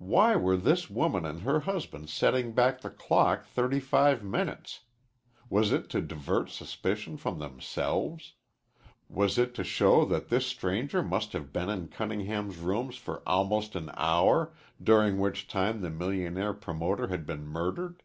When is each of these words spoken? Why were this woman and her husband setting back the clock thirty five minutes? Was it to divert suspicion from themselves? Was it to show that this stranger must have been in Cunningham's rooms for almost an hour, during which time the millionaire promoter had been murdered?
Why 0.00 0.34
were 0.34 0.56
this 0.56 0.90
woman 0.90 1.24
and 1.24 1.42
her 1.42 1.60
husband 1.60 2.10
setting 2.10 2.54
back 2.54 2.80
the 2.80 2.90
clock 2.90 3.44
thirty 3.44 3.78
five 3.78 4.20
minutes? 4.24 4.80
Was 5.48 5.70
it 5.70 5.88
to 5.90 6.02
divert 6.02 6.50
suspicion 6.50 7.16
from 7.16 7.38
themselves? 7.38 8.34
Was 9.08 9.38
it 9.38 9.54
to 9.54 9.62
show 9.62 10.04
that 10.06 10.28
this 10.28 10.44
stranger 10.44 11.04
must 11.04 11.34
have 11.34 11.52
been 11.52 11.68
in 11.70 11.86
Cunningham's 11.86 12.56
rooms 12.56 12.96
for 12.96 13.22
almost 13.28 13.76
an 13.76 13.92
hour, 13.96 14.52
during 14.82 15.20
which 15.20 15.46
time 15.46 15.82
the 15.82 15.90
millionaire 15.90 16.52
promoter 16.52 17.06
had 17.06 17.24
been 17.24 17.46
murdered? 17.46 18.02